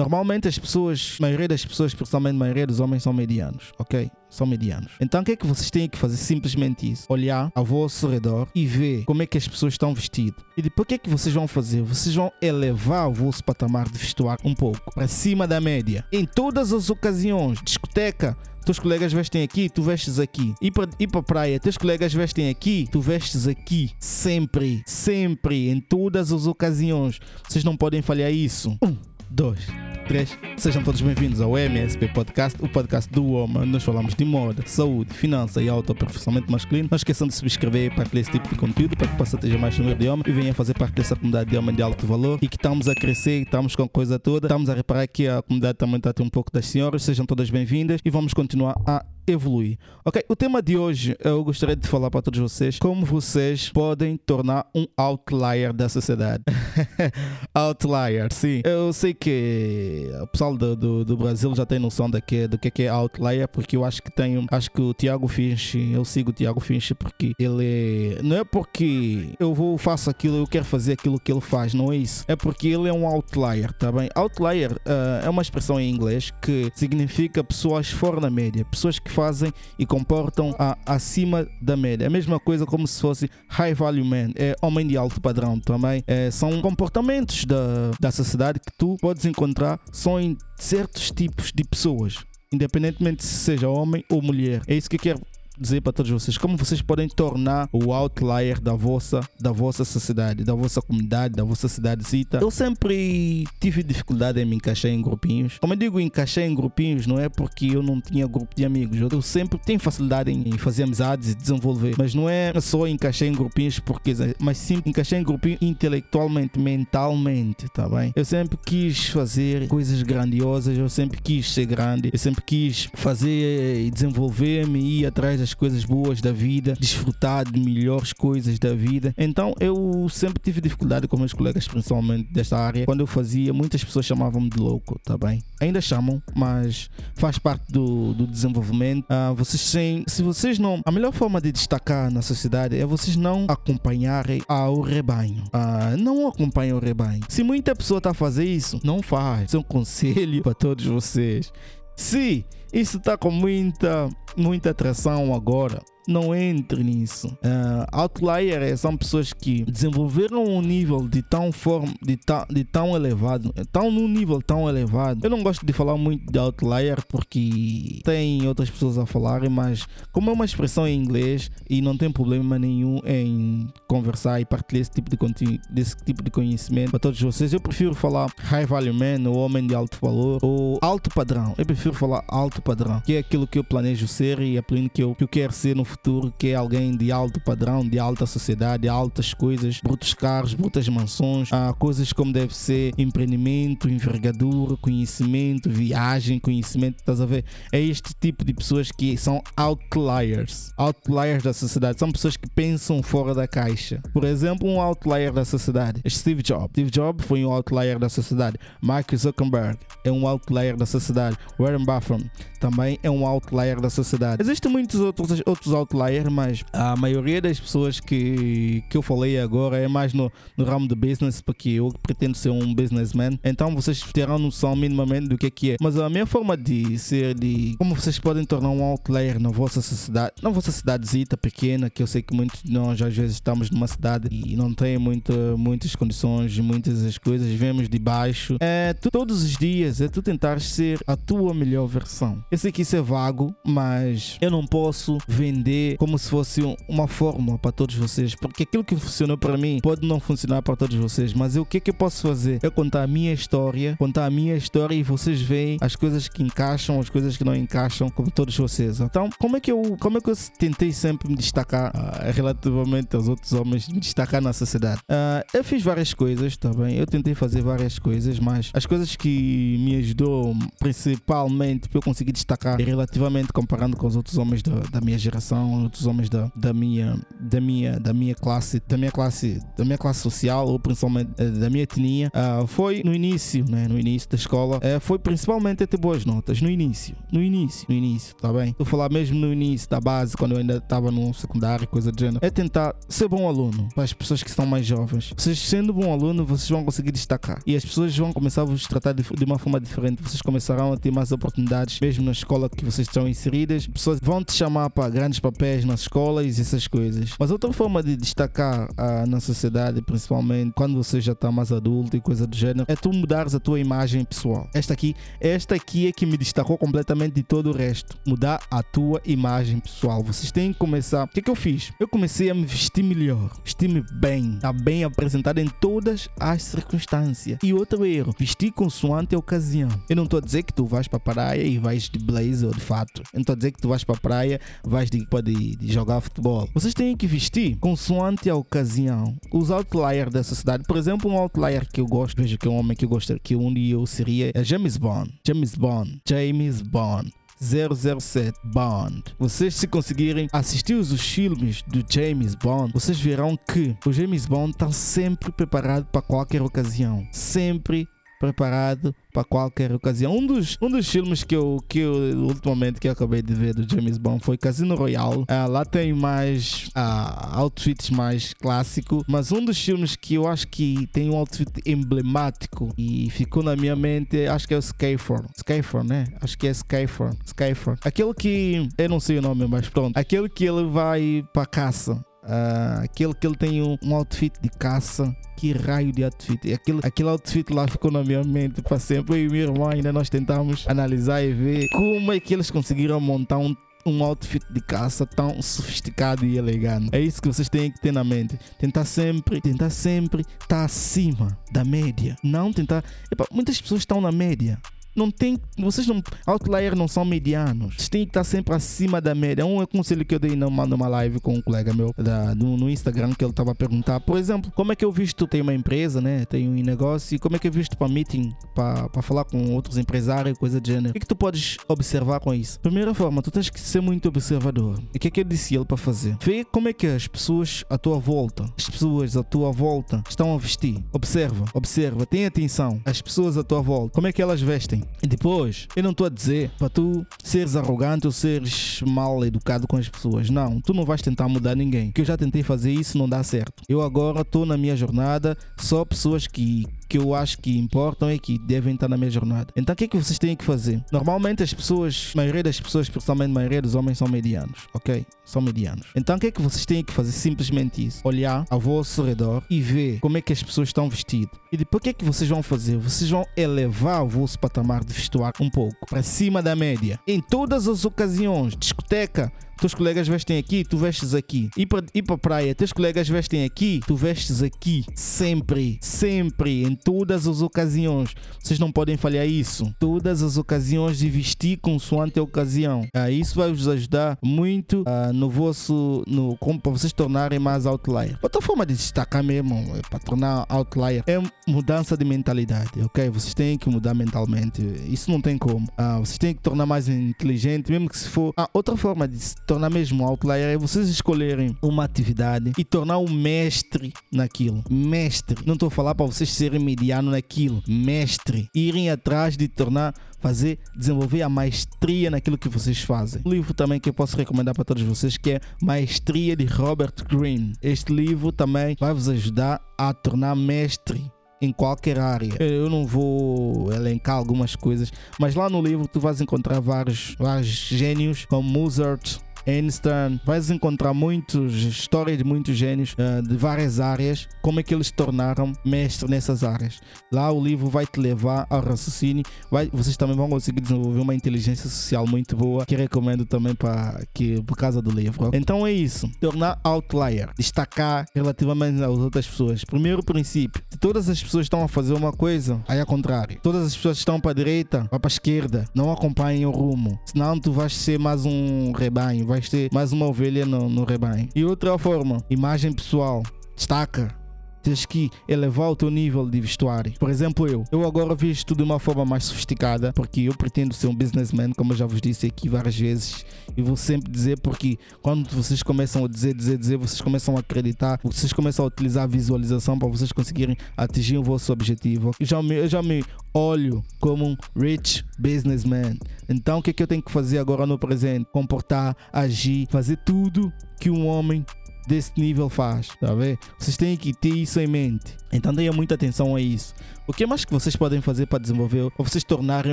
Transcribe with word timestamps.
Normalmente 0.00 0.48
as 0.48 0.58
pessoas, 0.58 1.18
a 1.18 1.22
maioria 1.22 1.46
das 1.46 1.62
pessoas, 1.62 1.92
principalmente 1.92 2.34
a 2.34 2.38
maioria 2.38 2.66
dos 2.66 2.80
homens, 2.80 3.02
são 3.02 3.12
medianos, 3.12 3.70
ok? 3.78 4.10
São 4.30 4.46
medianos. 4.46 4.92
Então 4.98 5.20
o 5.20 5.24
que 5.24 5.32
é 5.32 5.36
que 5.36 5.46
vocês 5.46 5.70
têm 5.70 5.86
que 5.86 5.98
fazer? 5.98 6.16
Simplesmente 6.16 6.90
isso. 6.90 7.04
Olhar 7.10 7.52
ao 7.54 7.66
vosso 7.66 8.08
redor 8.08 8.48
e 8.54 8.64
ver 8.64 9.04
como 9.04 9.22
é 9.22 9.26
que 9.26 9.36
as 9.36 9.46
pessoas 9.46 9.74
estão 9.74 9.92
vestidas. 9.92 10.42
E 10.56 10.62
depois 10.62 10.84
o 10.84 10.88
que 10.88 10.94
é 10.94 10.98
que 10.98 11.10
vocês 11.10 11.34
vão 11.34 11.46
fazer? 11.46 11.82
Vocês 11.82 12.14
vão 12.14 12.32
elevar 12.40 13.10
o 13.10 13.12
vosso 13.12 13.44
patamar 13.44 13.90
de 13.90 13.98
vestuário 13.98 14.40
um 14.42 14.54
pouco 14.54 14.90
para 14.94 15.06
cima 15.06 15.46
da 15.46 15.60
média. 15.60 16.02
Em 16.10 16.24
todas 16.24 16.72
as 16.72 16.88
ocasiões, 16.88 17.58
discoteca, 17.62 18.34
teus 18.64 18.78
colegas 18.78 19.12
vestem 19.12 19.42
aqui, 19.42 19.68
tu 19.68 19.82
vestes 19.82 20.18
aqui. 20.18 20.54
Ir 20.62 20.70
para 20.70 20.88
ir 20.98 21.08
pra 21.08 21.22
praia, 21.22 21.60
teus 21.60 21.76
colegas 21.76 22.14
vestem 22.14 22.48
aqui, 22.48 22.86
tu 22.90 23.02
vestes 23.02 23.46
aqui. 23.46 23.90
Sempre, 23.98 24.82
sempre, 24.86 25.68
em 25.68 25.78
todas 25.78 26.32
as 26.32 26.46
ocasiões. 26.46 27.18
Vocês 27.46 27.64
não 27.64 27.76
podem 27.76 28.00
falhar 28.00 28.32
isso. 28.32 28.78
Um, 28.82 28.96
dois, 29.30 29.68
três. 30.08 30.36
Sejam 30.56 30.82
todos 30.82 31.00
bem-vindos 31.00 31.40
ao 31.40 31.56
MSP 31.56 32.08
Podcast, 32.08 32.60
o 32.62 32.68
podcast 32.68 33.10
do 33.12 33.32
homem. 33.32 33.64
Nós 33.64 33.84
falamos 33.84 34.14
de 34.14 34.24
moda, 34.24 34.62
saúde, 34.66 35.14
finança 35.14 35.62
e 35.62 35.68
autoaperfeiçoamento 35.68 36.50
masculino. 36.50 36.88
Não 36.90 36.96
esqueçam 36.96 37.28
de 37.28 37.34
subscrever 37.34 37.94
para 37.94 38.06
esse 38.18 38.30
tipo 38.30 38.48
de 38.48 38.56
conteúdo, 38.56 38.96
para 38.96 39.06
que 39.06 39.16
possa 39.16 39.38
ter 39.38 39.56
mais 39.56 39.78
número 39.78 39.98
de 39.98 40.08
homens 40.08 40.26
e 40.26 40.32
venha 40.32 40.52
fazer 40.52 40.74
parte 40.74 40.94
dessa 40.94 41.14
comunidade 41.14 41.50
de 41.50 41.56
homem 41.56 41.74
de 41.74 41.80
alto 41.80 42.06
valor 42.06 42.38
e 42.42 42.48
que 42.48 42.56
estamos 42.56 42.88
a 42.88 42.94
crescer, 42.94 43.42
estamos 43.42 43.76
com 43.76 43.88
coisa 43.88 44.18
toda. 44.18 44.48
Estamos 44.48 44.68
a 44.68 44.74
reparar 44.74 45.06
que 45.06 45.28
a 45.28 45.40
comunidade 45.42 45.78
também 45.78 45.96
está 45.98 46.10
a 46.10 46.12
ter 46.12 46.22
um 46.22 46.30
pouco 46.30 46.50
das 46.52 46.66
senhoras. 46.66 47.04
Sejam 47.04 47.24
todas 47.24 47.48
bem-vindas 47.48 48.00
e 48.04 48.10
vamos 48.10 48.34
continuar 48.34 48.74
a 48.84 49.04
evoluir. 49.26 49.78
Ok, 50.04 50.24
o 50.28 50.34
tema 50.34 50.60
de 50.60 50.76
hoje 50.76 51.16
eu 51.22 51.44
gostaria 51.44 51.76
de 51.76 51.86
falar 51.86 52.10
para 52.10 52.20
todos 52.20 52.40
vocês 52.40 52.78
como 52.78 53.06
vocês 53.06 53.68
podem 53.70 54.16
tornar 54.16 54.66
um 54.74 54.86
outlier 54.96 55.72
da 55.72 55.88
sociedade. 55.88 56.42
outlier, 57.54 58.32
sim. 58.32 58.60
Eu 58.64 58.92
sei 58.92 59.14
que 59.14 60.10
o 60.22 60.26
pessoal 60.26 60.56
do, 60.56 60.76
do, 60.76 61.04
do 61.04 61.16
Brasil 61.16 61.54
já 61.54 61.66
tem 61.66 61.78
noção 61.78 62.08
daqui, 62.10 62.46
do 62.46 62.58
que 62.58 62.82
é 62.82 62.88
outlier, 62.88 63.48
porque 63.48 63.76
eu 63.76 63.84
acho 63.84 64.02
que 64.02 64.10
tenho, 64.10 64.46
acho 64.50 64.70
que 64.70 64.80
o 64.80 64.94
Tiago 64.94 65.26
Finch, 65.28 65.76
eu 65.92 66.04
sigo 66.04 66.30
o 66.30 66.32
Tiago 66.32 66.60
Finch 66.60 66.94
porque 66.94 67.32
ele 67.38 68.18
não 68.22 68.36
é 68.36 68.44
porque 68.44 69.34
eu 69.38 69.54
vou 69.54 69.76
faço 69.78 70.10
aquilo, 70.10 70.36
eu 70.36 70.46
quero 70.46 70.64
fazer 70.64 70.92
aquilo 70.92 71.18
que 71.18 71.32
ele 71.32 71.40
faz, 71.40 71.74
não 71.74 71.92
é 71.92 71.96
isso. 71.96 72.24
É 72.28 72.36
porque 72.36 72.68
ele 72.68 72.88
é 72.88 72.92
um 72.92 73.06
outlier, 73.06 73.72
tá 73.72 73.90
bem? 73.90 74.08
Outlier 74.14 74.72
uh, 74.72 75.24
é 75.24 75.30
uma 75.30 75.42
expressão 75.42 75.80
em 75.80 75.90
inglês 75.90 76.32
que 76.40 76.70
significa 76.74 77.42
pessoas 77.42 77.90
fora 77.90 78.20
da 78.20 78.30
média, 78.30 78.64
pessoas 78.64 78.98
que 78.98 79.10
fazem 79.10 79.52
e 79.78 79.86
comportam 79.86 80.54
a, 80.58 80.76
acima 80.86 81.46
da 81.60 81.76
média. 81.76 82.04
É 82.04 82.06
a 82.06 82.10
mesma 82.10 82.38
coisa 82.38 82.66
como 82.66 82.86
se 82.86 83.00
fosse 83.00 83.30
high 83.48 83.74
value 83.74 84.04
man, 84.04 84.30
é 84.36 84.54
homem 84.62 84.86
de 84.86 84.96
alto 84.96 85.20
padrão 85.20 85.58
também. 85.58 86.02
É, 86.06 86.30
são 86.30 86.60
comportamentos 86.70 87.44
da, 87.44 87.90
da 87.98 88.12
sociedade 88.12 88.60
que 88.60 88.70
tu 88.78 88.96
podes 89.00 89.24
encontrar 89.24 89.80
só 89.90 90.20
em 90.20 90.38
certos 90.56 91.10
tipos 91.10 91.50
de 91.52 91.64
pessoas. 91.64 92.18
Independentemente 92.52 93.24
se 93.24 93.34
seja 93.34 93.68
homem 93.68 94.04
ou 94.08 94.22
mulher. 94.22 94.62
É 94.68 94.76
isso 94.76 94.88
que 94.88 94.94
eu 94.94 95.00
quero 95.00 95.20
dizer 95.60 95.80
para 95.82 95.92
todos 95.92 96.10
vocês 96.10 96.38
como 96.38 96.56
vocês 96.56 96.80
podem 96.80 97.08
tornar 97.08 97.68
o 97.72 97.92
outlier 97.92 98.60
da 98.60 98.74
vossa, 98.74 99.20
da 99.38 99.52
vossa 99.52 99.84
sociedade, 99.84 100.42
da 100.42 100.54
vossa 100.54 100.80
comunidade, 100.80 101.34
da 101.34 101.44
vossa 101.44 101.68
cidadezita. 101.68 102.38
Eu 102.38 102.50
sempre 102.50 103.44
tive 103.60 103.82
dificuldade 103.82 104.40
em 104.40 104.44
me 104.44 104.56
encaixar 104.56 104.90
em 104.90 105.02
grupinhos. 105.02 105.58
Como 105.58 105.72
eu 105.74 105.76
digo 105.76 106.00
encaixar 106.00 106.44
em 106.44 106.54
grupinhos, 106.54 107.06
não 107.06 107.18
é 107.18 107.28
porque 107.28 107.66
eu 107.66 107.82
não 107.82 108.00
tinha 108.00 108.26
grupo 108.26 108.54
de 108.54 108.64
amigos. 108.64 108.98
Eu 109.12 109.22
sempre 109.22 109.58
tenho 109.58 109.78
facilidade 109.78 110.30
em 110.30 110.56
fazer 110.56 110.84
amizades 110.84 111.30
e 111.30 111.34
desenvolver. 111.34 111.94
Mas 111.98 112.14
não 112.14 112.28
é 112.28 112.52
só 112.60 112.86
encaixar 112.86 113.28
em 113.28 113.32
grupinhos 113.32 113.78
porque, 113.78 114.14
mas 114.38 114.56
sim 114.56 114.80
encaixar 114.86 115.20
em 115.20 115.24
grupinhos 115.24 115.58
intelectualmente, 115.60 116.58
mentalmente, 116.58 117.68
tá 117.68 117.88
bem? 117.88 118.12
Eu 118.16 118.24
sempre 118.24 118.58
quis 118.64 119.08
fazer 119.08 119.68
coisas 119.68 120.02
grandiosas, 120.02 120.76
eu 120.76 120.88
sempre 120.88 121.20
quis 121.20 121.52
ser 121.52 121.66
grande, 121.66 122.10
eu 122.12 122.18
sempre 122.18 122.42
quis 122.42 122.88
fazer 122.94 123.80
e 123.80 123.90
desenvolver-me 123.90 124.78
e 124.78 125.00
ir 125.00 125.06
atrás 125.06 125.40
das 125.40 125.49
coisas 125.54 125.84
boas 125.84 126.20
da 126.20 126.32
vida, 126.32 126.74
desfrutar 126.78 127.50
de 127.50 127.58
melhores 127.60 128.12
coisas 128.12 128.58
da 128.58 128.74
vida. 128.74 129.14
Então 129.16 129.54
eu 129.60 130.08
sempre 130.08 130.40
tive 130.42 130.60
dificuldade 130.60 131.08
com 131.08 131.16
meus 131.16 131.32
colegas, 131.32 131.66
principalmente 131.66 132.32
desta 132.32 132.58
área. 132.58 132.84
Quando 132.86 133.00
eu 133.00 133.06
fazia, 133.06 133.52
muitas 133.52 133.82
pessoas 133.84 134.06
chamavam-me 134.06 134.50
de 134.50 134.58
louco, 134.58 135.00
tá 135.04 135.16
bem? 135.16 135.42
Ainda 135.60 135.80
chamam, 135.80 136.22
mas 136.34 136.88
faz 137.14 137.38
parte 137.38 137.70
do, 137.70 138.14
do 138.14 138.26
desenvolvimento. 138.26 139.04
Ah, 139.08 139.32
vocês 139.36 139.70
têm, 139.72 140.04
se 140.06 140.22
vocês 140.22 140.58
não, 140.58 140.80
a 140.84 140.92
melhor 140.92 141.12
forma 141.12 141.40
de 141.40 141.52
destacar 141.52 142.10
na 142.10 142.22
sociedade 142.22 142.76
é 142.76 142.86
vocês 142.86 143.16
não 143.16 143.46
acompanharem 143.48 144.42
ao 144.48 144.80
rebanho. 144.80 145.44
Ah, 145.52 145.94
não 145.98 146.28
acompanhem 146.28 146.72
o 146.72 146.78
rebanho. 146.78 147.22
Se 147.28 147.42
muita 147.42 147.74
pessoa 147.74 147.98
está 147.98 148.10
a 148.10 148.14
fazer 148.14 148.44
isso, 148.44 148.80
não 148.82 149.02
faz. 149.02 149.48
Isso 149.48 149.56
é 149.56 149.60
um 149.60 149.64
conselho 149.64 150.42
para 150.42 150.54
todos 150.54 150.84
vocês. 150.84 151.52
Se 151.96 152.44
isso 152.72 152.98
está 152.98 153.16
com 153.16 153.30
muita, 153.30 154.08
muita 154.36 154.70
atração 154.70 155.34
agora, 155.34 155.82
não 156.10 156.34
entre 156.34 156.82
nisso. 156.82 157.28
Uh, 157.28 157.86
outlier 157.92 158.62
é, 158.62 158.76
são 158.76 158.96
pessoas 158.96 159.32
que 159.32 159.64
desenvolveram 159.64 160.44
um 160.44 160.60
nível 160.60 161.08
de 161.08 161.22
tão 161.22 161.52
forma, 161.52 161.92
de, 162.02 162.16
ta, 162.16 162.46
de 162.50 162.64
tão 162.64 162.94
elevado, 162.96 163.54
tão 163.72 163.90
num 163.90 164.08
nível 164.08 164.42
tão 164.42 164.68
elevado. 164.68 165.20
Eu 165.24 165.30
não 165.30 165.42
gosto 165.42 165.64
de 165.64 165.72
falar 165.72 165.96
muito 165.96 166.30
de 166.30 166.38
outlier 166.38 167.04
porque 167.06 168.00
tem 168.04 168.46
outras 168.46 168.70
pessoas 168.70 168.98
a 168.98 169.06
falarem, 169.06 169.48
mas 169.48 169.86
como 170.12 170.30
é 170.30 170.32
uma 170.32 170.44
expressão 170.44 170.86
em 170.86 170.98
inglês 170.98 171.50
e 171.68 171.80
não 171.80 171.96
tem 171.96 172.10
problema 172.10 172.58
nenhum 172.58 173.00
em 173.04 173.68
conversar 173.88 174.40
e 174.40 174.44
partilhar 174.44 174.82
esse 174.82 174.90
tipo 174.90 175.10
de 175.10 175.60
desse 175.70 175.96
tipo 176.04 176.22
de 176.22 176.30
conhecimento 176.30 176.90
para 176.90 176.98
todos 176.98 177.20
vocês, 177.20 177.52
eu 177.52 177.60
prefiro 177.60 177.94
falar 177.94 178.30
high 178.38 178.66
value 178.66 178.92
man, 178.92 179.28
o 179.28 179.36
homem 179.36 179.66
de 179.66 179.74
alto 179.74 179.98
valor, 180.00 180.38
ou 180.42 180.78
alto 180.82 181.10
padrão. 181.10 181.54
Eu 181.56 181.66
prefiro 181.66 181.94
falar 181.94 182.24
alto 182.28 182.60
padrão, 182.62 183.00
que 183.04 183.14
é 183.14 183.18
aquilo 183.18 183.46
que 183.46 183.58
eu 183.58 183.64
planejo 183.64 184.08
ser 184.08 184.40
e 184.40 184.56
é 184.56 184.62
que 184.92 185.02
eu, 185.02 185.14
que 185.14 185.24
eu 185.24 185.28
quero 185.28 185.52
ser 185.52 185.76
no 185.76 185.84
futuro, 185.84 185.99
que 186.38 186.48
é 186.48 186.54
alguém 186.54 186.96
de 186.96 187.12
alto 187.12 187.40
padrão, 187.40 187.86
de 187.86 187.98
alta 187.98 188.24
sociedade, 188.24 188.88
altas 188.88 189.34
coisas, 189.34 189.80
brutos 189.80 190.14
carros, 190.14 190.54
brutas 190.54 190.88
mansões, 190.88 191.52
ah, 191.52 191.74
coisas 191.78 192.12
como 192.12 192.32
deve 192.32 192.54
ser 192.54 192.92
empreendimento, 192.96 193.88
envergadura, 193.88 194.76
conhecimento, 194.76 195.68
viagem, 195.68 196.38
conhecimento, 196.38 196.98
estás 196.98 197.20
a 197.20 197.26
ver? 197.26 197.44
É 197.70 197.80
este 197.80 198.14
tipo 198.18 198.44
de 198.44 198.54
pessoas 198.54 198.90
que 198.90 199.16
são 199.16 199.42
outliers, 199.56 200.72
outliers 200.76 201.42
da 201.42 201.52
sociedade, 201.52 201.98
são 201.98 202.10
pessoas 202.10 202.36
que 202.36 202.48
pensam 202.48 203.02
fora 203.02 203.34
da 203.34 203.46
caixa. 203.46 204.00
Por 204.12 204.24
exemplo, 204.24 204.68
um 204.68 204.80
outlier 204.80 205.32
da 205.32 205.44
sociedade, 205.44 206.00
Steve 206.08 206.42
Jobs. 206.42 206.70
Steve 206.72 206.90
Jobs 206.90 207.26
foi 207.26 207.44
um 207.44 207.52
outlier 207.52 207.98
da 207.98 208.08
sociedade. 208.08 208.56
Mark 208.80 209.14
Zuckerberg 209.14 209.78
é 210.04 210.10
um 210.10 210.26
outlier 210.26 210.76
da 210.76 210.86
sociedade. 210.86 211.36
Warren 211.58 211.84
Buffett 211.84 212.30
também 212.58 212.98
é 213.02 213.10
um 213.10 213.26
outlier 213.26 213.80
da 213.80 213.90
sociedade. 213.90 214.42
Existem 214.42 214.70
muitos 214.70 215.00
outros, 215.00 215.42
outros 215.46 215.72
outliers, 215.72 215.89
mas 216.30 216.64
a 216.72 216.96
maioria 216.96 217.40
das 217.40 217.58
pessoas 217.58 218.00
que, 218.00 218.82
que 218.88 218.96
eu 218.96 219.02
falei 219.02 219.38
agora 219.38 219.76
é 219.76 219.88
mais 219.88 220.12
no, 220.12 220.30
no 220.56 220.64
ramo 220.64 220.86
do 220.86 220.96
business, 220.96 221.40
porque 221.40 221.70
eu 221.70 221.92
pretendo 222.02 222.36
ser 222.36 222.50
um 222.50 222.74
businessman. 222.74 223.38
Então 223.44 223.74
vocês 223.74 224.00
terão 224.12 224.38
noção 224.38 224.76
minimamente 224.76 225.28
do 225.28 225.38
que 225.38 225.46
é 225.46 225.50
que 225.50 225.70
é. 225.72 225.76
Mas 225.80 225.98
a 225.98 226.08
minha 226.08 226.26
forma 226.26 226.56
de 226.56 226.98
ser, 226.98 227.34
de 227.34 227.74
como 227.78 227.94
vocês 227.94 228.18
podem 228.18 228.44
tornar 228.44 228.70
um 228.70 228.82
outlier 228.82 229.40
na 229.40 229.50
vossa 229.50 229.80
sociedade, 229.80 230.34
na 230.42 230.50
vossa 230.50 230.70
cidadezita 230.70 231.36
pequena, 231.36 231.90
que 231.90 232.02
eu 232.02 232.06
sei 232.06 232.22
que 232.22 232.34
muitos 232.34 232.62
de 232.62 232.72
nós 232.72 233.00
às 233.00 233.16
vezes 233.16 233.34
estamos 233.34 233.70
numa 233.70 233.86
cidade 233.86 234.28
e 234.30 234.56
não 234.56 234.72
tem 234.72 234.98
muita, 234.98 235.56
muitas 235.56 235.96
condições, 235.96 236.58
muitas 236.58 237.04
as 237.04 237.18
coisas, 237.18 237.48
vemos 237.50 237.88
de 237.88 237.98
baixo. 237.98 238.56
É 238.60 238.94
tu, 238.94 239.10
todos 239.10 239.42
os 239.42 239.56
dias, 239.56 240.00
é 240.00 240.08
tu 240.08 240.22
tentar 240.22 240.60
ser 240.60 240.98
a 241.06 241.16
tua 241.16 241.54
melhor 241.54 241.86
versão. 241.86 242.44
Eu 242.50 242.58
sei 242.58 242.70
que 242.70 242.82
isso 242.82 242.96
é 242.96 243.02
vago, 243.02 243.54
mas 243.64 244.36
eu 244.40 244.50
não 244.50 244.66
posso 244.66 245.18
vender 245.26 245.69
como 245.98 246.18
se 246.18 246.28
fosse 246.28 246.60
uma 246.88 247.06
fórmula 247.06 247.58
para 247.58 247.72
todos 247.72 247.94
vocês, 247.94 248.34
porque 248.34 248.62
aquilo 248.64 248.84
que 248.84 248.96
funcionou 248.96 249.36
para 249.36 249.56
mim 249.56 249.78
pode 249.82 250.06
não 250.06 250.20
funcionar 250.20 250.62
para 250.62 250.76
todos 250.76 250.96
vocês, 250.96 251.32
mas 251.32 251.56
o 251.56 251.64
que 251.64 251.78
é 251.78 251.80
que 251.80 251.90
eu 251.90 251.94
posso 251.94 252.26
fazer? 252.26 252.58
É 252.62 252.70
contar 252.70 253.02
a 253.02 253.06
minha 253.06 253.32
história, 253.32 253.96
contar 253.98 254.26
a 254.26 254.30
minha 254.30 254.56
história 254.56 254.94
e 254.94 255.02
vocês 255.02 255.40
veem 255.40 255.78
as 255.80 255.96
coisas 255.96 256.28
que 256.28 256.42
encaixam, 256.42 257.00
as 257.00 257.08
coisas 257.08 257.36
que 257.36 257.44
não 257.44 257.54
encaixam 257.54 258.08
com 258.10 258.24
todos 258.24 258.56
vocês. 258.56 259.00
Então, 259.00 259.30
como 259.38 259.56
é 259.56 259.60
que 259.60 259.70
eu, 259.70 259.96
como 260.00 260.18
é 260.18 260.20
que 260.20 260.30
eu 260.30 260.36
tentei 260.58 260.92
sempre 260.92 261.28
me 261.28 261.36
destacar 261.36 261.92
uh, 261.94 262.32
relativamente 262.32 263.14
aos 263.16 263.28
outros 263.28 263.52
homens, 263.52 263.88
me 263.88 264.00
destacar 264.00 264.40
na 264.40 264.52
sociedade? 264.52 265.00
Uh, 265.02 265.44
eu 265.52 265.64
fiz 265.64 265.82
várias 265.82 266.14
coisas, 266.14 266.56
tá 266.56 266.70
bem? 266.72 266.96
Eu 266.96 267.06
tentei 267.06 267.34
fazer 267.34 267.62
várias 267.62 267.98
coisas, 267.98 268.38
mas 268.38 268.70
as 268.72 268.86
coisas 268.86 269.16
que 269.16 269.76
me 269.80 269.96
ajudou 269.96 270.54
principalmente 270.78 271.88
para 271.88 271.98
eu 271.98 272.02
conseguir 272.02 272.32
destacar 272.32 272.78
relativamente 272.78 273.52
comparando 273.52 273.96
com 273.96 274.06
os 274.06 274.16
outros 274.16 274.38
homens 274.38 274.62
da, 274.62 274.80
da 274.90 275.00
minha 275.00 275.18
geração 275.18 275.59
irmão, 275.60 275.82
outros 275.82 276.06
homens 276.06 276.28
da, 276.28 276.50
da 276.54 276.72
minha 276.72 277.18
da 277.38 277.60
minha 277.60 277.98
da 277.98 278.12
minha 278.12 278.34
classe, 278.34 278.82
da 278.88 278.96
minha 278.96 279.10
classe, 279.10 279.60
da 279.76 279.84
minha 279.84 279.98
classe 279.98 280.20
social 280.20 280.66
ou 280.66 280.78
principalmente 280.78 281.30
uh, 281.40 281.58
da 281.58 281.70
minha 281.70 281.82
etnia, 281.84 282.30
uh, 282.34 282.66
foi 282.66 283.02
no 283.04 283.14
início, 283.14 283.64
né, 283.68 283.86
no 283.88 283.98
início 283.98 284.28
da 284.28 284.36
escola, 284.36 284.78
uh, 284.78 285.00
foi 285.00 285.18
principalmente 285.18 285.86
ter 285.86 285.96
boas 285.96 286.24
notas 286.24 286.60
no 286.60 286.70
início, 286.70 287.14
no 287.32 287.42
início, 287.42 287.86
no 287.88 287.94
início, 287.94 288.34
tá 288.36 288.52
bem? 288.52 288.74
A 288.78 288.84
falar 288.84 289.10
mesmo 289.10 289.38
no 289.38 289.52
início 289.52 289.88
da 289.88 290.00
base, 290.00 290.36
quando 290.36 290.52
eu 290.52 290.58
ainda 290.58 290.76
estava 290.76 291.10
no 291.10 291.32
secundário, 291.34 291.86
coisa 291.86 292.10
do 292.10 292.18
gênero, 292.18 292.38
é 292.42 292.50
tentar 292.50 292.94
ser 293.08 293.28
bom 293.28 293.48
aluno 293.48 293.88
para 293.94 294.04
as 294.04 294.12
pessoas 294.12 294.42
que 294.42 294.50
são 294.50 294.66
mais 294.66 294.86
jovens. 294.86 295.32
Vocês 295.36 295.58
sendo 295.58 295.92
bom 295.92 296.12
aluno, 296.12 296.44
vocês 296.44 296.68
vão 296.68 296.84
conseguir 296.84 297.12
destacar 297.12 297.60
e 297.66 297.76
as 297.76 297.84
pessoas 297.84 298.16
vão 298.16 298.32
começar 298.32 298.62
a 298.62 298.64
vos 298.64 298.86
tratar 298.86 299.12
de, 299.12 299.22
de 299.22 299.44
uma 299.44 299.58
forma 299.58 299.80
diferente. 299.80 300.22
Vocês 300.22 300.42
começarão 300.42 300.92
a 300.92 300.96
ter 300.96 301.10
mais 301.10 301.32
oportunidades, 301.32 302.00
mesmo 302.00 302.24
na 302.24 302.32
escola 302.32 302.68
que 302.68 302.84
vocês 302.84 303.06
estão 303.06 303.28
inseridas. 303.28 303.86
Pessoas 303.86 304.18
vão 304.22 304.42
te 304.42 304.52
chamar 304.52 304.90
para 304.90 305.08
grandes 305.08 305.40
papéis 305.50 305.84
nas 305.84 306.00
escolas 306.00 306.58
e 306.58 306.60
essas 306.60 306.86
coisas. 306.86 307.34
Mas 307.38 307.50
outra 307.50 307.72
forma 307.72 308.02
de 308.02 308.16
destacar 308.16 308.88
na 309.26 309.40
sociedade, 309.40 310.00
principalmente 310.02 310.72
quando 310.74 310.94
você 310.94 311.20
já 311.20 311.32
está 311.32 311.50
mais 311.50 311.72
adulto 311.72 312.16
e 312.16 312.20
coisa 312.20 312.46
do 312.46 312.56
gênero, 312.56 312.84
é 312.88 312.94
tu 312.94 313.12
mudares 313.12 313.54
a 313.54 313.60
tua 313.60 313.80
imagem 313.80 314.24
pessoal. 314.24 314.68
Esta 314.74 314.92
aqui, 314.92 315.14
esta 315.40 315.74
aqui 315.74 316.06
é 316.06 316.12
que 316.12 316.26
me 316.26 316.36
destacou 316.36 316.78
completamente 316.78 317.34
de 317.34 317.42
todo 317.42 317.70
o 317.70 317.72
resto. 317.72 318.16
Mudar 318.26 318.60
a 318.70 318.82
tua 318.82 319.20
imagem 319.24 319.80
pessoal. 319.80 320.22
Vocês 320.22 320.50
têm 320.52 320.72
que 320.72 320.78
começar. 320.78 321.24
O 321.24 321.28
que 321.28 321.40
é 321.40 321.42
que 321.42 321.50
eu 321.50 321.56
fiz? 321.56 321.92
Eu 321.98 322.08
comecei 322.08 322.50
a 322.50 322.54
me 322.54 322.64
vestir 322.64 323.02
melhor, 323.02 323.50
vestir-me 323.64 324.04
bem, 324.12 324.58
tá 324.60 324.72
bem 324.72 325.04
apresentado 325.04 325.58
em 325.58 325.68
todas 325.80 326.28
as 326.38 326.62
circunstâncias. 326.62 327.58
E 327.62 327.74
outro 327.74 328.04
erro, 328.04 328.34
vestir 328.38 328.72
consoante 328.72 329.34
a 329.34 329.38
ocasião. 329.38 329.88
Eu 330.08 330.16
não 330.16 330.24
estou 330.24 330.38
a 330.38 330.42
dizer 330.42 330.62
que 330.62 330.72
tu 330.72 330.86
vais 330.86 331.08
para 331.08 331.16
a 331.16 331.20
praia 331.20 331.62
e 331.62 331.78
vais 331.78 332.08
de 332.08 332.18
blazer 332.18 332.68
ou 332.68 332.74
de 332.74 332.80
fato. 332.80 333.22
Eu 333.32 333.36
não 333.36 333.40
estou 333.40 333.54
a 333.54 333.56
dizer 333.56 333.72
que 333.72 333.80
tu 333.80 333.88
vais 333.88 334.04
para 334.04 334.16
a 334.16 334.20
praia, 334.20 334.60
vais 334.84 335.10
de, 335.10 335.24
de, 335.42 335.76
de 335.76 335.92
jogar 335.92 336.20
futebol. 336.20 336.68
Vocês 336.74 336.94
têm 336.94 337.16
que 337.16 337.26
vestir 337.26 337.76
consoante 337.78 338.48
a 338.48 338.54
ocasião. 338.54 339.36
Os 339.52 339.70
outliers 339.70 340.32
da 340.32 340.42
sociedade, 340.42 340.84
por 340.86 340.96
exemplo, 340.96 341.30
um 341.30 341.36
outlier 341.36 341.86
que 341.90 342.00
eu 342.00 342.06
gosto, 342.06 342.36
vejo 342.36 342.58
que 342.58 342.68
é 342.68 342.70
um 342.70 342.78
homem 342.78 342.96
que 342.96 343.04
eu 343.04 343.08
gosto, 343.08 343.38
que 343.42 343.56
um 343.56 343.72
dia 343.72 343.94
eu 343.94 344.06
seria, 344.06 344.50
é 344.54 344.64
James 344.64 344.96
Bond. 344.96 345.32
James 345.46 345.74
Bond. 345.74 346.20
James 346.28 346.82
Bond. 346.82 347.30
007 347.60 348.58
Bond. 348.64 349.22
Vocês, 349.38 349.74
se 349.74 349.86
conseguirem 349.86 350.48
assistir 350.50 350.94
os 350.94 351.12
filmes 351.20 351.82
do 351.82 352.02
James 352.08 352.54
Bond, 352.54 352.90
vocês 352.92 353.20
verão 353.20 353.56
que 353.70 353.94
o 354.06 354.12
James 354.12 354.46
Bond 354.46 354.70
está 354.70 354.90
sempre 354.90 355.52
preparado 355.52 356.06
para 356.06 356.22
qualquer 356.22 356.62
ocasião. 356.62 357.26
Sempre 357.30 358.08
preparado 358.40 359.14
para 359.32 359.44
qualquer 359.44 359.92
ocasião. 359.92 360.34
Um 360.34 360.46
dos, 360.46 360.78
um 360.80 360.88
dos 360.88 361.08
filmes 361.08 361.44
que 361.44 361.54
eu, 361.54 361.78
que 361.86 361.98
eu 362.00 362.14
ultimamente 362.38 362.98
que 362.98 363.06
eu 363.06 363.12
acabei 363.12 363.42
de 363.42 363.52
ver 363.52 363.74
do 363.74 363.86
James 363.88 364.16
Bond 364.16 364.42
foi 364.42 364.56
Casino 364.56 364.96
Royale. 364.96 365.42
Uh, 365.42 365.70
lá 365.70 365.84
tem 365.84 366.14
mais 366.14 366.88
uh, 366.96 367.58
outfits 367.58 368.10
mais 368.10 368.54
clássico, 368.54 369.22
mas 369.28 369.52
um 369.52 369.62
dos 369.62 369.78
filmes 369.78 370.16
que 370.16 370.34
eu 370.34 370.48
acho 370.48 370.66
que 370.68 371.06
tem 371.12 371.28
um 371.30 371.36
outfit 371.36 371.70
emblemático 371.84 372.92
e 372.96 373.28
ficou 373.30 373.62
na 373.62 373.76
minha 373.76 373.94
mente, 373.94 374.46
acho 374.46 374.66
que 374.66 374.72
é 374.72 374.78
o 374.78 374.80
Skyfall. 374.80 375.44
Skyfall, 375.54 376.04
né? 376.04 376.24
Acho 376.40 376.56
que 376.56 376.66
é 376.66 376.70
Skyfall. 376.70 377.30
Skyfall. 377.44 377.96
Aquele 378.02 378.32
que 378.32 378.88
eu 378.96 379.08
não 379.08 379.20
sei 379.20 379.38
o 379.38 379.42
nome, 379.42 379.66
mas 379.66 379.88
pronto. 379.88 380.16
Aquele 380.16 380.48
que 380.48 380.64
ele 380.64 380.86
vai 380.86 381.44
para 381.52 381.66
caça. 381.66 382.24
Uh, 382.50 383.04
aquele 383.04 383.32
que 383.32 383.46
ele 383.46 383.54
tem 383.54 383.80
um, 383.80 383.96
um 384.02 384.12
outfit 384.12 384.52
de 384.60 384.68
caça 384.70 385.32
que 385.56 385.72
raio 385.72 386.10
de 386.10 386.24
outfit. 386.24 386.72
Aquele, 386.72 386.98
aquele 387.04 387.28
outfit 387.28 387.72
lá 387.72 387.86
ficou 387.86 388.10
na 388.10 388.24
minha 388.24 388.42
mente 388.42 388.82
para 388.82 388.98
sempre. 388.98 389.36
Eu 389.36 389.46
e 389.46 389.48
minha 389.48 389.62
irmã 389.64 389.90
ainda 389.92 390.12
nós 390.12 390.28
tentamos 390.28 390.84
analisar 390.88 391.42
e 391.42 391.52
ver 391.52 391.88
como 391.90 392.32
é 392.32 392.40
que 392.40 392.52
eles 392.52 392.68
conseguiram 392.70 393.20
montar 393.20 393.58
um 393.58 393.76
um 394.06 394.22
outfit 394.24 394.64
de 394.70 394.80
caça 394.80 395.26
tão 395.26 395.60
sofisticado 395.60 396.46
e 396.46 396.56
elegante. 396.56 397.10
É 397.12 397.20
isso 397.20 397.40
que 397.40 397.48
vocês 397.48 397.68
têm 397.68 397.90
que 397.90 398.00
ter 398.00 398.12
na 398.12 398.24
mente. 398.24 398.58
Tentar 398.78 399.04
sempre, 399.04 399.60
tentar 399.60 399.90
sempre 399.90 400.40
estar 400.40 400.66
tá 400.66 400.84
acima 400.84 401.56
da 401.70 401.84
média. 401.84 402.34
Não 402.42 402.72
tentar. 402.72 403.04
Epa, 403.30 403.44
muitas 403.52 403.80
pessoas 403.80 404.00
estão 404.00 404.20
na 404.20 404.32
média 404.32 404.80
não 405.14 405.30
tem, 405.30 405.58
vocês 405.78 406.06
não, 406.06 406.22
outlier 406.46 406.94
não 406.94 407.08
são 407.08 407.24
medianos. 407.24 407.96
Vocês 407.96 408.08
têm 408.08 408.24
que 408.24 408.30
estar 408.30 408.44
sempre 408.44 408.74
acima 408.74 409.20
da 409.20 409.34
média. 409.34 409.64
Um 409.66 409.84
conselho 409.86 410.24
que 410.24 410.34
eu 410.34 410.38
dei 410.38 410.56
numa, 410.56 410.86
numa 410.86 411.08
live 411.08 411.40
com 411.40 411.54
um 411.54 411.62
colega 411.62 411.92
meu 411.92 412.14
da, 412.16 412.54
no, 412.54 412.76
no 412.76 412.90
Instagram 412.90 413.32
que 413.32 413.44
ele 413.44 413.50
estava 413.50 413.72
a 413.72 413.74
perguntar, 413.74 414.20
por 414.20 414.38
exemplo, 414.38 414.70
como 414.74 414.92
é 414.92 414.96
que 414.96 415.04
eu 415.04 415.12
visto, 415.12 415.46
tem 415.46 415.60
uma 415.60 415.74
empresa, 415.74 416.20
né? 416.20 416.44
Tem 416.44 416.68
um 416.68 416.72
negócio, 416.72 417.34
e 417.34 417.38
como 417.38 417.56
é 417.56 417.58
que 417.58 417.68
eu 417.68 417.72
visto 417.72 417.96
para 417.96 418.08
meeting, 418.08 418.52
para 418.74 419.22
falar 419.22 419.44
com 419.44 419.74
outros 419.74 419.98
empresários, 419.98 420.58
coisa 420.58 420.80
de 420.80 420.92
gênero. 420.92 421.10
O 421.10 421.12
que, 421.12 421.18
é 421.18 421.20
que 421.20 421.26
tu 421.26 421.36
podes 421.36 421.76
observar 421.88 422.40
com 422.40 422.54
isso? 422.54 422.78
Primeira 422.80 423.14
forma, 423.14 423.42
tu 423.42 423.50
tens 423.50 423.70
que 423.70 423.80
ser 423.80 424.00
muito 424.00 424.28
observador. 424.28 424.98
E 425.12 425.16
o 425.16 425.20
que 425.20 425.28
é 425.28 425.30
que 425.30 425.40
eu 425.40 425.44
disse 425.44 425.74
ele 425.74 425.84
para 425.84 425.96
fazer? 425.96 426.36
Vê 426.42 426.64
como 426.64 426.88
é 426.88 426.92
que 426.92 427.06
as 427.06 427.26
pessoas 427.26 427.84
à 427.88 427.98
tua 427.98 428.18
volta, 428.18 428.64
as 428.76 428.88
pessoas 428.88 429.36
à 429.36 429.42
tua 429.42 429.72
volta 429.72 430.22
estão 430.28 430.54
a 430.54 430.58
vestir. 430.58 431.02
Observa, 431.12 431.64
observa, 431.74 432.26
tem 432.26 432.46
atenção. 432.46 433.00
As 433.04 433.20
pessoas 433.20 433.56
à 433.56 433.64
tua 433.64 433.80
volta, 433.80 434.14
como 434.14 434.26
é 434.26 434.32
que 434.32 434.42
elas 434.42 434.60
vestem? 434.60 435.02
E 435.22 435.26
depois, 435.26 435.86
eu 435.94 436.02
não 436.02 436.12
estou 436.12 436.26
a 436.26 436.30
dizer 436.30 436.70
para 436.78 436.88
tu 436.88 437.26
seres 437.42 437.76
arrogante 437.76 438.26
ou 438.26 438.32
seres 438.32 439.02
mal 439.06 439.44
educado 439.44 439.86
com 439.86 439.96
as 439.96 440.08
pessoas. 440.08 440.48
Não, 440.48 440.80
tu 440.80 440.94
não 440.94 441.04
vais 441.04 441.20
tentar 441.20 441.48
mudar 441.48 441.74
ninguém. 441.74 442.10
Que 442.10 442.22
eu 442.22 442.24
já 442.24 442.36
tentei 442.36 442.62
fazer 442.62 442.92
isso, 442.92 443.18
não 443.18 443.28
dá 443.28 443.42
certo. 443.42 443.82
Eu 443.88 444.00
agora 444.00 444.40
estou 444.40 444.64
na 444.64 444.76
minha 444.76 444.96
jornada, 444.96 445.56
só 445.76 446.04
pessoas 446.04 446.46
que 446.46 446.86
que 447.10 447.18
eu 447.18 447.34
acho 447.34 447.58
que 447.58 447.76
importam 447.76 448.32
e 448.32 448.38
que 448.38 448.56
devem 448.56 448.94
estar 448.94 449.08
na 449.08 449.16
minha 449.16 449.30
jornada. 449.30 449.66
Então 449.74 449.92
o 449.92 449.96
que 449.96 450.04
é 450.04 450.08
que 450.08 450.16
vocês 450.16 450.38
têm 450.38 450.54
que 450.54 450.64
fazer? 450.64 451.04
Normalmente 451.10 451.60
as 451.60 451.74
pessoas, 451.74 452.30
a 452.34 452.36
maioria 452.36 452.62
das 452.62 452.80
pessoas, 452.80 453.08
principalmente 453.08 453.50
a 453.50 453.54
maioria 453.54 453.82
dos 453.82 453.96
homens, 453.96 454.16
são 454.16 454.28
medianos, 454.28 454.86
ok? 454.94 455.26
São 455.44 455.60
medianos. 455.60 456.06
Então 456.14 456.36
o 456.36 456.38
que 456.38 456.46
é 456.46 456.50
que 456.52 456.62
vocês 456.62 456.86
têm 456.86 457.02
que 457.02 457.12
fazer? 457.12 457.32
Simplesmente 457.32 458.06
isso. 458.06 458.20
Olhar 458.22 458.64
ao 458.70 458.78
vosso 458.78 459.24
redor 459.24 459.64
e 459.68 459.80
ver 459.80 460.20
como 460.20 460.38
é 460.38 460.40
que 460.40 460.52
as 460.52 460.62
pessoas 460.62 460.90
estão 460.90 461.10
vestidas. 461.10 461.58
E 461.72 461.76
depois 461.76 462.00
o 462.00 462.04
que 462.04 462.10
é 462.10 462.12
que 462.12 462.24
vocês 462.24 462.48
vão 462.48 462.62
fazer? 462.62 462.96
Vocês 462.96 463.28
vão 463.28 463.44
elevar 463.56 464.22
o 464.22 464.28
vosso 464.28 464.56
patamar 464.60 465.02
de 465.04 465.12
vestuário 465.12 465.54
um 465.60 465.68
pouco 465.68 466.06
para 466.08 466.22
cima 466.22 466.62
da 466.62 466.76
média. 466.76 467.18
Em 467.26 467.40
todas 467.40 467.88
as 467.88 468.04
ocasiões, 468.04 468.76
discoteca, 468.76 469.52
teus 469.80 469.94
colegas 469.94 470.28
vestem 470.28 470.58
aqui, 470.58 470.84
tu 470.84 470.98
vestes 470.98 471.34
aqui. 471.34 471.70
Ir 471.76 471.86
para 471.86 472.04
ir 472.14 472.24
a 472.28 472.38
praia, 472.38 472.74
teus 472.74 472.92
colegas 472.92 473.28
vestem 473.28 473.64
aqui, 473.64 474.00
tu 474.06 474.14
vestes 474.14 474.62
aqui. 474.62 475.04
Sempre, 475.14 475.98
sempre, 476.02 476.84
em 476.84 476.94
todas 476.94 477.48
as 477.48 477.62
ocasiões. 477.62 478.34
Vocês 478.62 478.78
não 478.78 478.92
podem 478.92 479.16
falhar 479.16 479.46
isso. 479.46 479.92
Todas 479.98 480.42
as 480.42 480.58
ocasiões 480.58 481.18
de 481.18 481.30
vestir 481.30 481.78
consoante 481.78 482.38
a 482.38 482.42
ocasião. 482.42 483.06
Ah, 483.14 483.30
isso 483.30 483.56
vai 483.56 483.72
vos 483.72 483.88
ajudar 483.88 484.38
muito 484.42 485.02
ah, 485.06 485.32
no 485.32 485.48
vosso. 485.48 486.22
No, 486.26 486.56
para 486.82 486.92
vocês 486.92 487.12
tornarem 487.12 487.58
mais 487.58 487.86
outlier. 487.86 488.38
Outra 488.42 488.60
forma 488.60 488.84
de 488.84 488.94
destacar 488.94 489.42
mesmo, 489.42 489.74
é 489.96 490.02
para 490.08 490.18
tornar 490.18 490.66
outlier, 490.68 491.24
é 491.26 491.38
mudança 491.66 492.16
de 492.16 492.24
mentalidade, 492.24 492.90
ok? 493.02 493.30
Vocês 493.30 493.54
têm 493.54 493.78
que 493.78 493.88
mudar 493.88 494.12
mentalmente. 494.12 494.82
Isso 495.08 495.30
não 495.30 495.40
tem 495.40 495.56
como. 495.56 495.88
Ah, 495.96 496.18
vocês 496.18 496.36
têm 496.36 496.54
que 496.54 496.60
tornar 496.60 496.84
mais 496.84 497.08
inteligente, 497.08 497.90
mesmo 497.90 498.08
que 498.08 498.18
se 498.18 498.28
for. 498.28 498.52
Ah, 498.56 498.68
outra 498.74 498.96
forma 498.96 499.26
de 499.26 499.38
tornar 499.70 499.88
mesmo 499.88 500.26
outlier 500.26 500.74
é 500.74 500.76
vocês 500.76 501.08
escolherem 501.08 501.76
uma 501.80 502.02
atividade 502.02 502.72
e 502.76 502.82
tornar 502.82 503.18
um 503.18 503.30
mestre 503.30 504.12
naquilo. 504.32 504.82
Mestre. 504.90 505.58
Não 505.64 505.74
estou 505.74 505.86
a 505.86 505.90
falar 505.92 506.12
para 506.12 506.26
vocês 506.26 506.50
serem 506.50 506.80
mediano 506.80 507.30
naquilo. 507.30 507.80
Mestre. 507.86 508.68
Irem 508.74 509.10
atrás 509.10 509.56
de 509.56 509.68
tornar, 509.68 510.12
fazer, 510.40 510.80
desenvolver 510.96 511.42
a 511.42 511.48
maestria 511.48 512.32
naquilo 512.32 512.58
que 512.58 512.68
vocês 512.68 513.00
fazem. 513.00 513.42
Um 513.46 513.50
livro 513.50 513.72
também 513.72 514.00
que 514.00 514.08
eu 514.08 514.12
posso 514.12 514.36
recomendar 514.36 514.74
para 514.74 514.84
todos 514.84 515.04
vocês 515.04 515.36
que 515.36 515.52
é 515.52 515.60
Maestria 515.80 516.56
de 516.56 516.64
Robert 516.64 517.14
Greene. 517.28 517.74
Este 517.80 518.12
livro 518.12 518.50
também 518.50 518.96
vai 518.98 519.14
vos 519.14 519.28
ajudar 519.28 519.80
a 519.96 520.12
tornar 520.12 520.56
mestre 520.56 521.30
em 521.60 521.72
qualquer 521.72 522.18
área. 522.18 522.50
Eu 522.58 522.90
não 522.90 523.06
vou 523.06 523.92
elencar 523.92 524.36
algumas 524.36 524.74
coisas, 524.74 525.12
mas 525.38 525.54
lá 525.54 525.68
no 525.68 525.80
livro 525.80 526.08
tu 526.08 526.18
vais 526.18 526.40
encontrar 526.40 526.80
vários, 526.80 527.36
vários 527.38 527.68
gênios 527.68 528.46
como 528.46 528.68
Mozart, 528.68 529.38
Einstein, 529.66 530.40
vais 530.44 530.70
encontrar 530.70 531.12
muitas 531.14 531.72
histórias 531.72 532.38
de 532.38 532.44
muitos 532.44 532.76
gênios 532.76 533.14
uh, 533.14 533.46
de 533.46 533.56
várias 533.56 534.00
áreas, 534.00 534.48
como 534.62 534.80
é 534.80 534.82
que 534.82 534.94
eles 534.94 535.08
se 535.08 535.14
tornaram 535.14 535.72
mestres 535.84 536.30
nessas 536.30 536.64
áreas. 536.64 537.00
Lá 537.32 537.50
o 537.50 537.62
livro 537.62 537.88
vai 537.88 538.06
te 538.06 538.20
levar 538.20 538.66
ao 538.70 538.80
raciocínio, 538.80 539.44
vai, 539.70 539.88
vocês 539.92 540.16
também 540.16 540.36
vão 540.36 540.48
conseguir 540.48 540.80
desenvolver 540.80 541.20
uma 541.20 541.34
inteligência 541.34 541.88
social 541.88 542.26
muito 542.26 542.56
boa, 542.56 542.84
que 542.86 542.96
recomendo 542.96 543.44
também 543.44 543.74
para 543.74 544.22
que 544.32 544.62
por 544.62 544.76
causa 544.76 545.02
do 545.02 545.10
livro. 545.10 545.50
Então 545.52 545.86
é 545.86 545.92
isso, 545.92 546.30
tornar 546.40 546.78
outlier, 546.84 547.50
destacar 547.56 548.26
relativamente 548.34 549.02
às 549.02 549.10
outras 549.10 549.46
pessoas. 549.46 549.84
Primeiro 549.84 550.22
princípio, 550.22 550.82
todas 551.00 551.28
as 551.28 551.42
pessoas 551.42 551.64
estão 551.64 551.82
a 551.82 551.88
fazer 551.88 552.12
uma 552.12 552.32
coisa, 552.32 552.80
aí 552.86 552.98
é 552.98 553.04
contrário. 553.04 553.58
Todas 553.62 553.86
as 553.86 553.96
pessoas 553.96 554.18
estão 554.18 554.38
para 554.38 554.50
a 554.50 554.54
direita, 554.54 555.06
vai 555.10 555.18
para 555.18 555.28
a 555.28 555.32
esquerda, 555.32 555.84
não 555.94 556.12
acompanhem 556.12 556.66
o 556.66 556.70
rumo, 556.70 557.18
senão 557.24 557.58
tu 557.58 557.72
vais 557.72 557.96
ser 557.96 558.18
mais 558.18 558.44
um 558.44 558.92
rebanho 558.92 559.46
vais 559.46 559.68
ter 559.68 559.90
mais 559.92 560.12
uma 560.12 560.26
ovelha 560.26 560.66
no, 560.66 560.88
no 560.88 561.04
rebanho. 561.04 561.48
E 561.54 561.64
outra 561.64 561.96
forma, 561.98 562.44
imagem 562.50 562.92
pessoal, 562.92 563.42
destaca. 563.74 564.39
Tens 564.82 565.04
que 565.04 565.30
elevar 565.48 565.90
o 565.90 565.96
teu 565.96 566.10
nível 566.10 566.48
de 566.48 566.60
vestuário. 566.60 567.12
Por 567.18 567.30
exemplo, 567.30 567.66
eu. 567.66 567.84
Eu 567.92 568.06
agora 568.06 568.34
visto 568.34 568.74
de 568.74 568.82
uma 568.82 568.98
forma 568.98 569.24
mais 569.24 569.44
sofisticada 569.44 570.12
porque 570.12 570.42
eu 570.42 570.54
pretendo 570.54 570.94
ser 570.94 571.06
um 571.06 571.14
businessman, 571.14 571.72
como 571.72 571.92
eu 571.92 571.96
já 571.96 572.06
vos 572.06 572.20
disse 572.20 572.46
aqui 572.46 572.68
várias 572.68 572.96
vezes. 572.96 573.44
E 573.76 573.82
vou 573.82 573.96
sempre 573.96 574.30
dizer 574.30 574.58
porque 574.60 574.98
quando 575.22 575.48
vocês 575.50 575.82
começam 575.82 576.24
a 576.24 576.28
dizer, 576.28 576.54
dizer, 576.54 576.78
dizer, 576.78 576.96
vocês 576.96 577.20
começam 577.20 577.56
a 577.56 577.60
acreditar, 577.60 578.18
vocês 578.22 578.52
começam 578.52 578.84
a 578.84 578.88
utilizar 578.88 579.24
a 579.24 579.26
visualização 579.26 579.98
para 579.98 580.08
vocês 580.08 580.32
conseguirem 580.32 580.76
atingir 580.96 581.38
o 581.38 581.42
vosso 581.42 581.72
objetivo. 581.72 582.32
Eu 582.38 582.46
já 582.46 582.62
me, 582.62 582.74
eu 582.74 582.88
já 582.88 583.02
me 583.02 583.24
olho 583.52 584.02
como 584.20 584.46
um 584.46 584.56
rich 584.76 585.24
businessman. 585.38 586.18
Então 586.48 586.78
o 586.78 586.82
que 586.82 586.90
é 586.90 586.92
que 586.92 587.02
eu 587.02 587.06
tenho 587.06 587.22
que 587.22 587.30
fazer 587.30 587.58
agora 587.58 587.86
no 587.86 587.98
presente? 587.98 588.46
Comportar, 588.52 589.16
agir, 589.32 589.86
fazer 589.90 590.16
tudo 590.18 590.72
que 591.00 591.10
um 591.10 591.26
homem 591.26 591.64
desse 592.10 592.32
nível 592.36 592.68
faz, 592.68 593.08
tá 593.20 593.32
ver? 593.34 593.56
Vocês 593.78 593.96
têm 593.96 594.16
que 594.16 594.34
ter 594.34 594.48
isso 594.48 594.80
em 594.80 594.86
mente. 594.86 595.36
Então 595.52 595.72
tenham 595.72 595.94
muita 595.94 596.16
atenção 596.16 596.56
a 596.56 596.60
isso. 596.60 596.92
O 597.26 597.32
que 597.32 597.46
mais 597.46 597.64
que 597.64 597.72
vocês 597.72 597.94
podem 597.94 598.20
fazer 598.20 598.46
para 598.46 598.58
desenvolver 598.58 599.02
ou 599.16 599.24
vocês 599.24 599.44
tornarem 599.44 599.92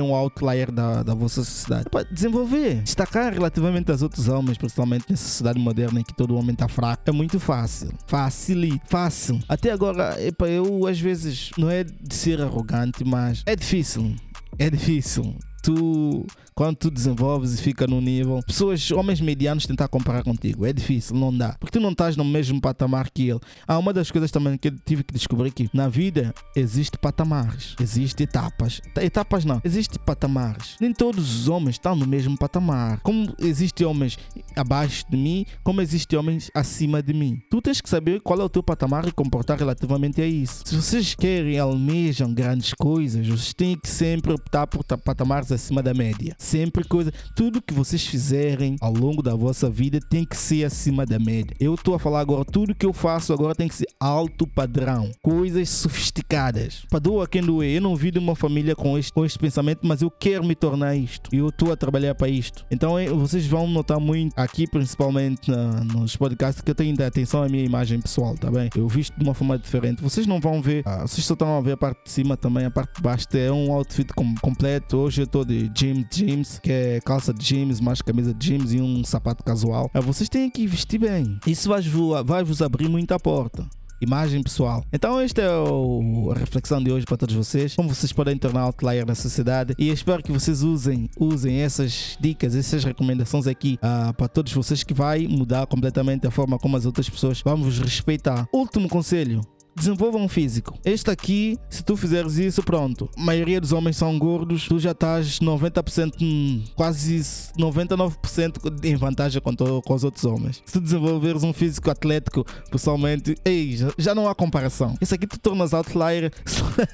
um 0.00 0.12
outlier 0.12 0.72
da, 0.72 1.04
da 1.04 1.14
vossa 1.14 1.44
sociedade? 1.44 1.88
Para 1.88 2.02
desenvolver, 2.02 2.82
destacar 2.82 3.32
relativamente 3.32 3.90
aos 3.92 4.02
outros 4.02 4.26
homens, 4.26 4.58
principalmente 4.58 5.06
nessa 5.08 5.22
sociedade 5.22 5.60
moderna 5.60 6.00
em 6.00 6.04
que 6.04 6.14
todo 6.14 6.34
homem 6.34 6.52
está 6.52 6.66
fraco, 6.66 7.04
é 7.06 7.12
muito 7.12 7.38
fácil. 7.38 7.92
Fácil, 8.06 8.80
fácil. 8.86 9.38
Até 9.48 9.70
agora, 9.70 10.20
epa, 10.20 10.48
eu 10.48 10.86
às 10.88 10.98
vezes 10.98 11.50
não 11.56 11.70
é 11.70 11.84
de 11.84 12.14
ser 12.14 12.40
arrogante, 12.40 13.04
mas 13.04 13.44
é 13.46 13.54
difícil. 13.54 14.16
É 14.58 14.68
difícil 14.68 15.36
tu 15.62 16.26
quando 16.58 16.74
tu 16.74 16.90
desenvolves 16.90 17.54
e 17.54 17.62
fica 17.62 17.86
no 17.86 18.00
nível, 18.00 18.40
pessoas, 18.44 18.90
homens 18.90 19.20
medianos 19.20 19.64
tentar 19.64 19.86
comparar 19.86 20.24
contigo. 20.24 20.66
É 20.66 20.72
difícil, 20.72 21.14
não 21.14 21.32
dá. 21.32 21.54
Porque 21.60 21.78
tu 21.78 21.80
não 21.80 21.92
estás 21.92 22.16
no 22.16 22.24
mesmo 22.24 22.60
patamar 22.60 23.10
que 23.10 23.28
ele. 23.28 23.38
Há 23.64 23.78
uma 23.78 23.92
das 23.92 24.10
coisas 24.10 24.28
também 24.32 24.58
que 24.58 24.66
eu 24.66 24.74
tive 24.84 25.04
que 25.04 25.14
descobrir 25.14 25.52
que 25.52 25.70
na 25.72 25.88
vida 25.88 26.34
existe 26.56 26.98
patamares, 26.98 27.76
existe 27.80 28.24
etapas. 28.24 28.80
Etapas 28.96 29.44
não, 29.44 29.60
existe 29.64 30.00
patamares. 30.00 30.74
Nem 30.80 30.92
todos 30.92 31.42
os 31.42 31.48
homens 31.48 31.76
estão 31.76 31.94
no 31.94 32.08
mesmo 32.08 32.36
patamar. 32.36 32.98
Como 33.04 33.32
existem 33.38 33.86
homens 33.86 34.18
abaixo 34.56 35.04
de 35.08 35.16
mim, 35.16 35.46
como 35.62 35.80
existem 35.80 36.18
homens 36.18 36.50
acima 36.52 37.00
de 37.00 37.14
mim. 37.14 37.40
Tu 37.48 37.62
tens 37.62 37.80
que 37.80 37.88
saber 37.88 38.20
qual 38.20 38.40
é 38.40 38.42
o 38.42 38.48
teu 38.48 38.64
patamar 38.64 39.06
e 39.06 39.12
comportar 39.12 39.56
relativamente 39.56 40.20
a 40.20 40.26
isso. 40.26 40.64
Se 40.66 40.74
vocês 40.74 41.14
querem, 41.14 41.56
almejam 41.56 42.34
grandes 42.34 42.74
coisas, 42.74 43.24
vocês 43.28 43.54
têm 43.54 43.78
que 43.78 43.88
sempre 43.88 44.32
optar 44.32 44.66
por 44.66 44.82
patamares 44.82 45.52
acima 45.52 45.80
da 45.80 45.94
média 45.94 46.34
sempre 46.48 46.82
coisa. 46.84 47.12
Tudo 47.36 47.60
que 47.60 47.74
vocês 47.74 48.06
fizerem 48.06 48.76
ao 48.80 48.92
longo 48.92 49.22
da 49.22 49.34
vossa 49.34 49.68
vida 49.68 50.00
tem 50.00 50.24
que 50.24 50.36
ser 50.36 50.64
acima 50.64 51.04
da 51.04 51.18
média. 51.18 51.54
Eu 51.60 51.74
estou 51.74 51.94
a 51.94 51.98
falar 51.98 52.20
agora, 52.20 52.44
tudo 52.44 52.74
que 52.74 52.86
eu 52.86 52.92
faço 52.92 53.32
agora 53.32 53.54
tem 53.54 53.68
que 53.68 53.74
ser 53.74 53.86
alto 54.00 54.46
padrão. 54.46 55.10
Coisas 55.22 55.68
sofisticadas. 55.68 56.86
Para 56.88 57.00
doa 57.00 57.28
quem 57.28 57.42
doer. 57.42 57.76
Eu 57.76 57.82
não 57.82 57.94
vi 57.94 58.10
de 58.10 58.18
uma 58.18 58.34
família 58.34 58.74
com 58.74 58.96
este, 58.96 59.12
com 59.12 59.24
este 59.24 59.38
pensamento, 59.38 59.80
mas 59.82 60.00
eu 60.00 60.10
quero 60.10 60.44
me 60.44 60.54
tornar 60.54 60.96
isto. 60.96 61.28
E 61.32 61.38
eu 61.38 61.48
estou 61.48 61.70
a 61.70 61.76
trabalhar 61.76 62.14
para 62.14 62.28
isto. 62.28 62.64
Então 62.70 62.94
vocês 63.16 63.46
vão 63.46 63.66
notar 63.66 64.00
muito 64.00 64.32
aqui, 64.36 64.66
principalmente 64.66 65.50
na, 65.50 65.84
nos 65.84 66.16
podcasts, 66.16 66.62
que 66.62 66.70
eu 66.70 66.74
tenho 66.74 66.96
atenção 67.04 67.42
à 67.42 67.48
minha 67.48 67.64
imagem 67.64 68.00
pessoal, 68.00 68.34
tá 68.36 68.50
bem? 68.50 68.70
Eu 68.74 68.88
visto 68.88 69.14
de 69.16 69.22
uma 69.22 69.34
forma 69.34 69.58
diferente. 69.58 70.02
Vocês 70.02 70.26
não 70.26 70.40
vão 70.40 70.62
ver, 70.62 70.82
ah, 70.86 71.06
vocês 71.06 71.24
só 71.26 71.34
estão 71.34 71.56
a 71.56 71.60
ver 71.60 71.72
a 71.72 71.76
parte 71.76 72.04
de 72.04 72.10
cima 72.10 72.36
também, 72.36 72.64
a 72.64 72.70
parte 72.70 72.96
de 72.96 73.02
baixo 73.02 73.26
é 73.34 73.52
um 73.52 73.72
outfit 73.72 74.12
com, 74.14 74.34
completo. 74.36 74.96
Hoje 74.96 75.22
eu 75.22 75.24
estou 75.24 75.44
de 75.44 75.70
gym, 75.74 76.04
gym 76.10 76.37
jeans, 76.38 76.58
que 76.58 76.72
é 76.72 77.00
calça 77.00 77.32
de 77.32 77.44
jeans, 77.44 77.80
mais 77.80 78.00
camisa 78.02 78.32
de 78.32 78.46
jeans 78.46 78.72
e 78.72 78.80
um 78.80 79.04
sapato 79.04 79.42
casual. 79.44 79.90
É, 79.92 80.00
vocês 80.00 80.28
têm 80.28 80.48
que 80.50 80.66
vestir 80.66 80.98
bem. 80.98 81.38
Isso 81.46 81.68
vai, 81.68 81.82
vai 82.24 82.44
vos 82.44 82.62
abrir 82.62 82.88
muita 82.88 83.18
porta 83.18 83.66
imagem 84.00 84.40
pessoal. 84.44 84.84
Então, 84.92 85.18
esta 85.18 85.42
é 85.42 85.50
o, 85.50 86.30
a 86.30 86.38
reflexão 86.38 86.80
de 86.80 86.92
hoje 86.92 87.04
para 87.04 87.16
todos 87.16 87.34
vocês. 87.34 87.74
Como 87.74 87.92
vocês 87.92 88.12
podem 88.12 88.38
tornar 88.38 88.60
outlier 88.60 89.04
na 89.04 89.16
sociedade. 89.16 89.74
E 89.76 89.90
espero 89.90 90.22
que 90.22 90.30
vocês 90.30 90.62
usem, 90.62 91.10
usem 91.18 91.62
essas 91.62 92.16
dicas, 92.20 92.54
essas 92.54 92.84
recomendações 92.84 93.48
aqui 93.48 93.76
uh, 93.82 94.14
para 94.14 94.28
todos 94.28 94.52
vocês 94.52 94.84
que 94.84 94.94
vai 94.94 95.26
mudar 95.26 95.66
completamente 95.66 96.28
a 96.28 96.30
forma 96.30 96.60
como 96.60 96.76
as 96.76 96.86
outras 96.86 97.10
pessoas 97.10 97.42
vão 97.42 97.56
vos 97.56 97.80
respeitar. 97.80 98.46
Último 98.52 98.88
conselho 98.88 99.40
desenvolvam 99.78 100.22
um 100.22 100.28
físico. 100.28 100.78
Este 100.84 101.10
aqui, 101.10 101.58
se 101.70 101.82
tu 101.82 101.96
fizeres 101.96 102.36
isso, 102.36 102.62
pronto. 102.62 103.08
A 103.16 103.20
maioria 103.20 103.60
dos 103.60 103.72
homens 103.72 103.96
são 103.96 104.18
gordos, 104.18 104.66
tu 104.66 104.78
já 104.78 104.90
estás 104.90 105.38
90%, 105.38 106.14
hum, 106.20 106.64
quase 106.74 107.18
99% 107.58 108.84
em 108.84 108.96
vantagem 108.96 109.40
com, 109.40 109.54
com 109.56 109.94
os 109.94 110.04
outros 110.04 110.24
homens. 110.24 110.62
Se 110.66 110.74
tu 110.74 110.80
desenvolveres 110.80 111.42
um 111.42 111.52
físico 111.52 111.90
atlético, 111.90 112.44
pessoalmente, 112.70 113.36
ei, 113.44 113.76
já, 113.76 113.90
já 113.96 114.14
não 114.14 114.28
há 114.28 114.34
comparação. 114.34 114.96
Isso 115.00 115.14
aqui 115.14 115.26
tu 115.26 115.38
tornas 115.38 115.72
outlier 115.72 116.32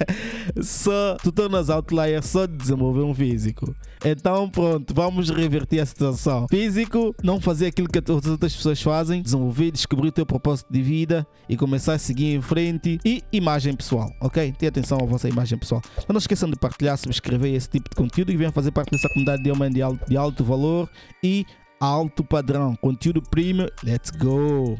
só, 0.62 1.16
tu 1.22 1.32
tornas 1.32 1.70
outlier 1.70 2.22
só 2.22 2.46
de 2.46 2.56
desenvolver 2.56 3.02
um 3.02 3.14
físico. 3.14 3.74
Então 4.04 4.48
pronto, 4.50 4.92
vamos 4.94 5.30
reverter 5.30 5.80
a 5.80 5.86
situação. 5.86 6.46
Físico, 6.50 7.14
não 7.22 7.40
fazer 7.40 7.66
aquilo 7.66 7.88
que 7.88 7.98
as 7.98 8.26
outras 8.26 8.54
pessoas 8.54 8.80
fazem, 8.82 9.22
desenvolver, 9.22 9.70
descobrir 9.70 10.08
o 10.08 10.12
teu 10.12 10.26
propósito 10.26 10.70
de 10.70 10.82
vida 10.82 11.26
e 11.48 11.56
começar 11.56 11.94
a 11.94 11.98
seguir 11.98 12.34
em 12.34 12.42
frente 12.42 12.73
e 13.04 13.22
imagem 13.32 13.74
pessoal, 13.74 14.10
ok? 14.20 14.52
Tenha 14.58 14.68
atenção 14.68 14.98
à 15.00 15.04
vossa 15.04 15.28
imagem 15.28 15.58
pessoal. 15.58 15.82
Não 16.08 16.18
esqueçam 16.18 16.50
de 16.50 16.56
partilhar, 16.56 16.96
subscrever 16.96 17.54
esse 17.54 17.68
tipo 17.68 17.90
de 17.90 17.96
conteúdo 17.96 18.32
e 18.32 18.36
venham 18.36 18.52
fazer 18.52 18.70
parte 18.70 18.90
dessa 18.90 19.08
comunidade 19.08 19.42
de 19.42 19.50
homem 19.50 19.70
de 19.70 19.82
alto, 19.82 20.08
de 20.08 20.16
alto 20.16 20.44
valor 20.44 20.88
e 21.22 21.44
alto 21.80 22.24
padrão. 22.24 22.76
Conteúdo 22.76 23.22
premium, 23.22 23.68
let's 23.82 24.10
go! 24.10 24.76